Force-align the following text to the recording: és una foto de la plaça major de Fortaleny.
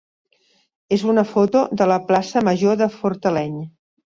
és 0.95 1.03
una 1.13 1.25
foto 1.33 1.63
de 1.81 1.89
la 1.93 1.99
plaça 2.09 2.45
major 2.51 2.81
de 2.83 2.89
Fortaleny. 2.99 3.57